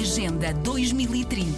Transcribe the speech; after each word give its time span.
Agenda 0.00 0.54
2030. 0.54 1.52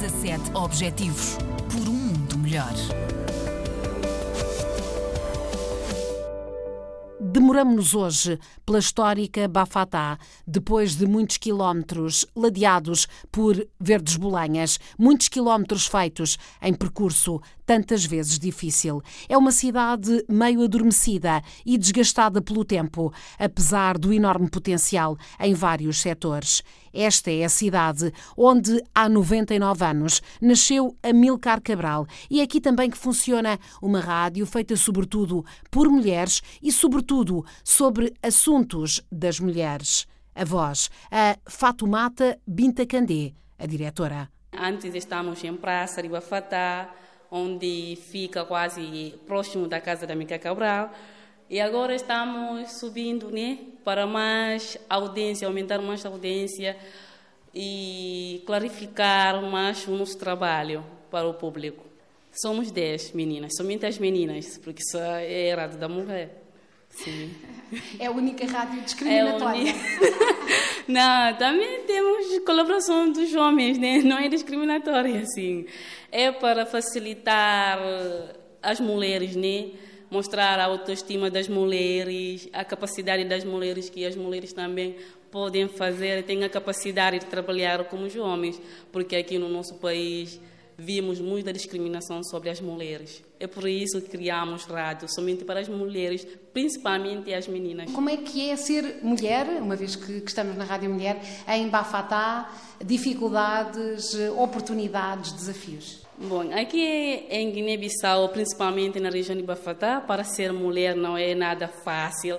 17 0.00 0.52
Objetivos 0.54 1.36
por 1.70 1.86
um 1.86 1.92
mundo 1.92 2.38
melhor. 2.38 2.72
Demoramos-nos 7.20 7.94
hoje 7.94 8.38
pela 8.64 8.78
histórica 8.78 9.46
Bafatá, 9.46 10.18
depois 10.46 10.96
de 10.96 11.06
muitos 11.06 11.36
quilómetros 11.36 12.24
ladeados 12.34 13.06
por 13.30 13.68
verdes 13.78 14.16
bolanhas, 14.16 14.80
muitos 14.98 15.28
quilómetros 15.28 15.86
feitos 15.86 16.38
em 16.62 16.72
percurso 16.72 17.42
tantas 17.66 18.04
vezes 18.04 18.38
difícil. 18.38 19.02
É 19.28 19.36
uma 19.36 19.50
cidade 19.50 20.24
meio 20.28 20.62
adormecida 20.62 21.42
e 21.66 21.76
desgastada 21.76 22.40
pelo 22.40 22.64
tempo, 22.64 23.12
apesar 23.38 23.98
do 23.98 24.12
enorme 24.12 24.48
potencial 24.48 25.18
em 25.40 25.52
vários 25.52 26.00
setores. 26.00 26.62
Esta 26.94 27.30
é 27.30 27.44
a 27.44 27.48
cidade 27.48 28.10
onde, 28.34 28.82
há 28.94 29.06
99 29.06 29.84
anos, 29.84 30.22
nasceu 30.40 30.96
Amilcar 31.02 31.60
Cabral 31.60 32.06
e 32.30 32.40
é 32.40 32.44
aqui 32.44 32.58
também 32.58 32.88
que 32.88 32.96
funciona 32.96 33.58
uma 33.82 34.00
rádio 34.00 34.46
feita 34.46 34.76
sobretudo 34.76 35.44
por 35.70 35.90
mulheres 35.90 36.42
e, 36.62 36.72
sobretudo, 36.72 37.44
sobre 37.62 38.14
assuntos 38.22 39.02
das 39.12 39.40
mulheres. 39.40 40.06
A 40.34 40.44
voz, 40.44 40.90
a 41.10 41.36
Fatumata 41.46 42.38
Binta 42.46 42.86
Candé, 42.86 43.32
a 43.58 43.66
diretora. 43.66 44.30
Antes 44.52 44.94
estamos 44.94 45.42
em 45.44 45.54
Praça 45.54 46.02
de 46.02 46.08
Bafatá, 46.08 46.90
onde 47.30 47.98
fica 48.10 48.44
quase 48.44 49.14
próximo 49.26 49.66
da 49.66 49.80
casa 49.80 50.06
da 50.06 50.14
Mica 50.14 50.38
Cabral. 50.38 50.92
E 51.48 51.60
agora 51.60 51.94
estamos 51.94 52.72
subindo 52.72 53.30
né, 53.30 53.58
para 53.84 54.06
mais 54.06 54.76
audiência, 54.88 55.46
aumentar 55.46 55.80
mais 55.80 56.04
a 56.04 56.08
audiência 56.08 56.76
e 57.54 58.42
clarificar 58.46 59.40
mais 59.42 59.86
o 59.86 59.92
nosso 59.92 60.18
trabalho 60.18 60.84
para 61.10 61.26
o 61.26 61.34
público. 61.34 61.84
Somos 62.32 62.70
10 62.70 63.12
meninas, 63.12 63.52
somente 63.56 63.86
as 63.86 63.98
meninas, 63.98 64.58
porque 64.58 64.82
isso 64.82 64.98
é 64.98 65.54
rádio 65.54 65.78
da 65.78 65.88
mulher. 65.88 66.42
Sim. 66.90 67.34
É 67.98 68.06
a 68.06 68.10
única 68.12 68.46
rádio 68.46 68.80
discriminatória. 68.82 69.70
É 69.70 70.32
Não, 70.88 71.34
também 71.34 71.82
temos 71.82 72.38
colaboração 72.44 73.10
dos 73.10 73.34
homens, 73.34 73.76
né? 73.76 73.98
não 74.02 74.18
é 74.18 74.28
discriminatória, 74.28 75.20
assim. 75.20 75.66
É 76.12 76.30
para 76.30 76.64
facilitar 76.64 77.78
as 78.62 78.80
mulheres, 78.80 79.34
né? 79.34 79.70
mostrar 80.10 80.58
a 80.58 80.64
autoestima 80.64 81.30
das 81.30 81.48
mulheres, 81.48 82.48
a 82.52 82.64
capacidade 82.64 83.24
das 83.24 83.44
mulheres, 83.44 83.90
que 83.90 84.04
as 84.04 84.14
mulheres 84.14 84.52
também 84.52 84.96
podem 85.30 85.68
fazer, 85.68 86.22
têm 86.22 86.44
a 86.44 86.48
capacidade 86.48 87.18
de 87.18 87.26
trabalhar 87.26 87.84
como 87.84 88.04
os 88.04 88.14
homens, 88.16 88.60
porque 88.92 89.16
aqui 89.16 89.38
no 89.38 89.48
nosso 89.48 89.74
país 89.74 90.40
vimos 90.78 91.20
muita 91.20 91.52
discriminação 91.52 92.22
sobre 92.22 92.50
as 92.50 92.60
mulheres. 92.60 93.22
É 93.40 93.46
por 93.46 93.66
isso 93.66 94.00
que 94.00 94.08
criamos 94.08 94.64
rádio, 94.64 95.08
somente 95.08 95.44
para 95.44 95.60
as 95.60 95.68
mulheres, 95.68 96.26
principalmente 96.52 97.32
as 97.32 97.48
meninas. 97.48 97.90
Como 97.92 98.10
é 98.10 98.16
que 98.16 98.50
é 98.50 98.56
ser 98.56 99.00
mulher, 99.02 99.46
uma 99.60 99.74
vez 99.74 99.96
que, 99.96 100.20
que 100.20 100.28
estamos 100.28 100.56
na 100.56 100.64
Rádio 100.64 100.90
Mulher, 100.90 101.20
em 101.48 101.68
Bafatá, 101.68 102.52
dificuldades, 102.84 104.14
oportunidades, 104.36 105.32
desafios? 105.32 106.02
Bom, 106.18 106.50
aqui 106.52 107.26
em 107.30 107.50
Guiné-Bissau, 107.50 108.28
principalmente 108.30 109.00
na 109.00 109.10
região 109.10 109.36
de 109.36 109.42
Bafatá, 109.42 110.00
para 110.00 110.24
ser 110.24 110.52
mulher 110.52 110.94
não 110.94 111.16
é 111.16 111.34
nada 111.34 111.68
fácil, 111.68 112.38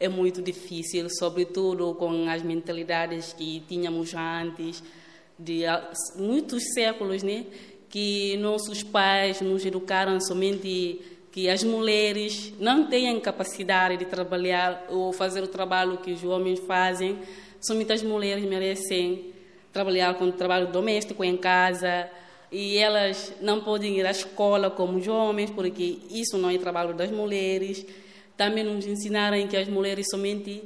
é 0.00 0.08
muito 0.08 0.40
difícil, 0.40 1.08
sobretudo 1.10 1.94
com 1.94 2.28
as 2.28 2.42
mentalidades 2.42 3.32
que 3.32 3.60
tínhamos 3.68 4.14
antes, 4.14 4.82
de 5.38 5.62
muitos 6.16 6.62
séculos, 6.74 7.22
né? 7.22 7.46
Que 7.88 8.36
nossos 8.36 8.82
pais 8.82 9.40
nos 9.40 9.64
educaram 9.64 10.20
somente 10.20 11.00
que 11.30 11.48
as 11.48 11.62
mulheres 11.62 12.52
não 12.58 12.86
têm 12.86 13.18
capacidade 13.20 13.96
de 13.96 14.04
trabalhar 14.04 14.86
ou 14.88 15.12
fazer 15.12 15.42
o 15.42 15.48
trabalho 15.48 15.98
que 15.98 16.12
os 16.12 16.24
homens 16.24 16.58
fazem. 16.60 17.18
Somente 17.60 17.92
as 17.92 18.02
mulheres 18.02 18.44
merecem 18.44 19.32
trabalhar 19.72 20.14
com 20.14 20.30
trabalho 20.30 20.68
doméstico 20.68 21.22
em 21.22 21.36
casa 21.36 22.08
e 22.50 22.78
elas 22.78 23.32
não 23.40 23.60
podem 23.60 23.98
ir 23.98 24.06
à 24.06 24.10
escola 24.10 24.70
como 24.70 24.98
os 24.98 25.06
homens, 25.06 25.50
porque 25.50 25.98
isso 26.10 26.38
não 26.38 26.50
é 26.50 26.58
trabalho 26.58 26.94
das 26.94 27.10
mulheres. 27.10 27.84
Também 28.36 28.64
nos 28.64 28.86
ensinaram 28.86 29.46
que 29.46 29.56
as 29.56 29.68
mulheres 29.68 30.06
somente 30.10 30.62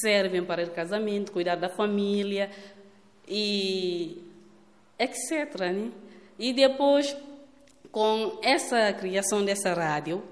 servem 0.00 0.42
para 0.42 0.64
o 0.64 0.70
casamento, 0.70 1.32
cuidar 1.32 1.56
da 1.56 1.68
família 1.68 2.50
e 3.28 4.22
etc. 4.98 5.60
Né? 5.60 5.90
E 6.38 6.52
depois, 6.52 7.16
com 7.90 8.38
essa 8.42 8.92
criação 8.92 9.44
dessa 9.44 9.72
rádio, 9.72 10.22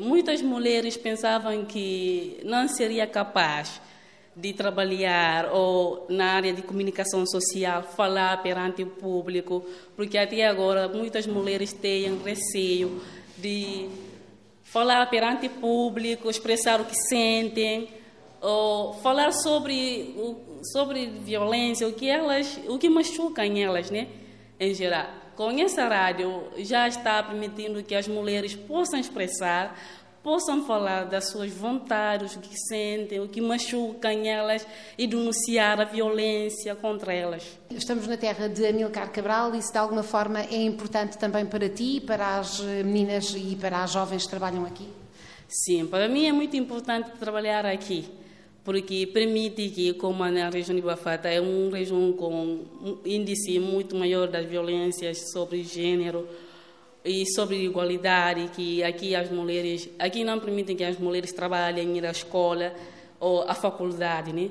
muitas 0.00 0.40
mulheres 0.42 0.96
pensavam 0.96 1.64
que 1.64 2.40
não 2.44 2.68
seria 2.68 3.06
capaz 3.06 3.80
de 4.36 4.52
trabalhar 4.52 5.52
ou 5.52 6.06
na 6.08 6.32
área 6.32 6.52
de 6.52 6.62
comunicação 6.62 7.24
social, 7.26 7.82
falar 7.82 8.42
perante 8.42 8.82
o 8.82 8.86
público, 8.86 9.64
porque 9.94 10.18
até 10.18 10.46
agora 10.46 10.88
muitas 10.88 11.26
mulheres 11.26 11.72
têm 11.72 12.18
receio 12.18 13.00
de 13.38 13.88
falar 14.64 15.06
perante 15.06 15.46
o 15.46 15.50
público, 15.50 16.28
expressar 16.28 16.80
o 16.80 16.84
que 16.84 16.96
sentem, 16.96 17.88
ou 18.40 18.94
falar 18.94 19.32
sobre 19.32 20.16
sobre 20.72 21.06
violência, 21.06 21.86
o 21.86 21.92
que 21.92 22.08
elas, 22.08 22.58
o 22.66 22.78
que 22.78 22.88
machuca 22.88 23.46
elas, 23.46 23.90
né? 23.90 24.08
Em 24.58 24.74
geral. 24.74 25.06
Com 25.36 25.50
essa 25.50 25.88
rádio 25.88 26.44
já 26.58 26.86
está 26.86 27.22
permitindo 27.22 27.82
que 27.82 27.94
as 27.94 28.06
mulheres 28.06 28.54
possam 28.54 29.00
expressar, 29.00 29.76
possam 30.22 30.64
falar 30.64 31.04
das 31.04 31.28
suas 31.28 31.52
vontades, 31.52 32.36
o 32.36 32.40
que 32.40 32.56
sentem, 32.56 33.20
o 33.20 33.28
que 33.28 33.40
machuca 33.40 34.12
em 34.12 34.28
elas 34.28 34.66
e 34.96 35.06
denunciar 35.06 35.80
a 35.80 35.84
violência 35.84 36.74
contra 36.76 37.12
elas. 37.12 37.58
Estamos 37.68 38.06
na 38.06 38.16
terra 38.16 38.48
de 38.48 38.64
Amilcar 38.64 39.10
Cabral 39.10 39.54
e 39.54 39.58
isso 39.58 39.72
de 39.72 39.78
alguma 39.78 40.02
forma 40.02 40.40
é 40.40 40.62
importante 40.62 41.18
também 41.18 41.44
para 41.44 41.68
ti, 41.68 42.00
para 42.00 42.38
as 42.38 42.60
meninas 42.60 43.34
e 43.36 43.56
para 43.56 43.82
as 43.82 43.90
jovens 43.90 44.22
que 44.22 44.30
trabalham 44.30 44.64
aqui? 44.64 44.88
Sim, 45.48 45.86
para 45.86 46.08
mim 46.08 46.26
é 46.26 46.32
muito 46.32 46.56
importante 46.56 47.10
trabalhar 47.18 47.66
aqui 47.66 48.08
porque 48.64 49.06
permite 49.06 49.68
que, 49.68 49.92
como 49.92 50.24
na 50.30 50.48
região 50.48 50.74
de 50.74 50.80
Bafata 50.80 51.28
é 51.28 51.38
uma 51.38 51.76
região 51.76 52.12
com 52.14 52.32
um 52.32 52.98
índice 53.04 53.58
muito 53.58 53.94
maior 53.94 54.26
das 54.26 54.46
violências 54.46 55.30
sobre 55.32 55.62
gênero 55.62 56.26
e 57.04 57.26
sobre 57.34 57.62
igualdade, 57.62 58.48
que 58.56 58.82
aqui 58.82 59.14
as 59.14 59.30
mulheres, 59.30 59.90
aqui 59.98 60.24
não 60.24 60.40
permitem 60.40 60.74
que 60.74 60.82
as 60.82 60.98
mulheres 60.98 61.30
trabalhem, 61.32 61.98
ir 61.98 62.06
à 62.06 62.10
escola 62.10 62.74
ou 63.20 63.42
à 63.42 63.54
faculdade, 63.54 64.32
né? 64.32 64.50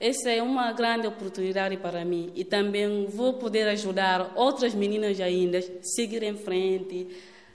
Essa 0.00 0.30
é 0.30 0.42
uma 0.42 0.72
grande 0.72 1.06
oportunidade 1.06 1.76
para 1.76 2.04
mim 2.04 2.32
e 2.34 2.44
também 2.44 3.06
vou 3.06 3.34
poder 3.34 3.68
ajudar 3.68 4.32
outras 4.34 4.74
meninas 4.74 5.20
ainda 5.20 5.58
a 5.58 5.62
seguir 5.80 6.24
em 6.24 6.36
frente, 6.36 7.06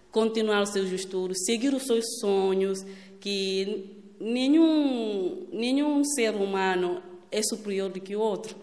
continuar 0.10 0.62
os 0.64 0.70
seus 0.70 0.90
estudos, 0.92 1.44
seguir 1.46 1.74
os 1.74 1.84
seus 1.84 2.06
sonhos, 2.22 2.86
que 3.20 3.99
nenhum, 4.20 5.48
nenhum 5.52 6.04
ser 6.04 6.36
humano 6.36 7.02
é 7.32 7.42
superior 7.42 7.90
do 7.90 8.00
que 8.00 8.16
o 8.16 8.20
outro. 8.20 8.56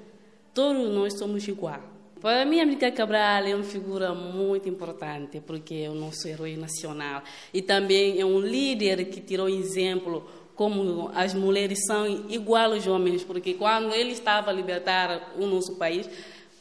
Todos 0.52 0.90
nós 0.92 1.18
somos 1.18 1.46
iguais. 1.46 1.82
Para 2.20 2.44
mim, 2.44 2.60
América 2.60 2.90
Cabral 2.90 3.44
é 3.44 3.54
uma 3.54 3.62
figura 3.62 4.14
muito 4.14 4.68
importante, 4.68 5.40
porque 5.46 5.74
é 5.86 5.90
o 5.90 5.94
nosso 5.94 6.26
herói 6.26 6.56
nacional. 6.56 7.22
E 7.52 7.60
também 7.60 8.18
é 8.18 8.24
um 8.24 8.40
líder 8.40 9.04
que 9.06 9.20
tirou 9.20 9.48
exemplo 9.48 10.26
como 10.54 11.10
as 11.14 11.34
mulheres 11.34 11.84
são 11.86 12.06
igual 12.30 12.72
aos 12.72 12.86
homens, 12.86 13.22
porque 13.22 13.54
quando 13.54 13.92
ele 13.92 14.12
estava 14.12 14.50
a 14.50 14.52
libertar 14.52 15.34
o 15.38 15.46
nosso 15.46 15.76
país, 15.76 16.08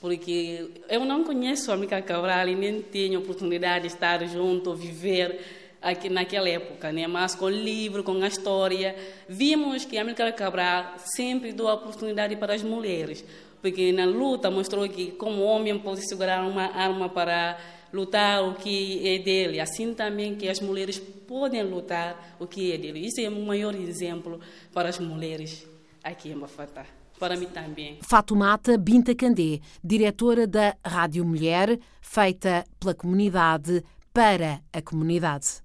porque 0.01 0.69
eu 0.89 1.05
não 1.05 1.23
conheço 1.23 1.71
a 1.71 1.73
América 1.73 2.01
Cabral 2.01 2.49
e 2.49 2.55
nem 2.55 2.81
tenho 2.81 3.19
oportunidade 3.19 3.87
de 3.87 3.93
estar 3.93 4.23
junto, 4.27 4.75
viver 4.75 5.39
aqui 5.85 6.09
naquela 6.09 6.49
época, 6.49 6.91
né? 6.91 7.05
mas 7.05 7.35
com 7.35 7.45
o 7.45 7.49
livro, 7.49 8.03
com 8.03 8.13
a 8.13 8.27
história, 8.27 8.95
vimos 9.29 9.85
que 9.85 9.99
a 9.99 10.01
Amílcar 10.01 10.33
Cabral 10.35 10.95
sempre 10.97 11.53
deu 11.53 11.67
oportunidade 11.67 12.35
para 12.37 12.55
as 12.55 12.63
mulheres, 12.63 13.23
porque 13.61 13.91
na 13.91 14.03
luta 14.03 14.49
mostrou 14.49 14.89
que 14.89 15.11
como 15.11 15.43
homem 15.43 15.77
pode 15.77 16.07
segurar 16.09 16.43
uma 16.43 16.75
arma 16.75 17.07
para 17.07 17.59
lutar 17.93 18.43
o 18.43 18.55
que 18.55 19.07
é 19.07 19.19
dele, 19.19 19.59
assim 19.59 19.93
também 19.93 20.33
que 20.35 20.49
as 20.49 20.59
mulheres 20.59 20.97
podem 20.97 21.61
lutar 21.61 22.35
o 22.39 22.47
que 22.47 22.73
é 22.73 22.77
dele. 22.79 23.05
Isso 23.05 23.21
é 23.21 23.29
o 23.29 23.45
maior 23.45 23.75
exemplo 23.75 24.39
para 24.73 24.89
as 24.89 24.97
mulheres 24.97 25.67
aqui 26.03 26.29
em 26.29 26.35
Mafatá. 26.35 26.83
Para 27.19 27.37
mim 27.37 27.45
também. 27.45 27.99
Fatumata 28.01 28.75
Binta 28.75 29.15
Candé, 29.15 29.61
diretora 29.83 30.45
da 30.47 30.75
Rádio 30.83 31.23
Mulher, 31.23 31.79
feita 32.01 32.65
pela 32.79 32.93
comunidade 32.93 33.83
para 34.11 34.59
a 34.73 34.81
comunidade. 34.81 35.64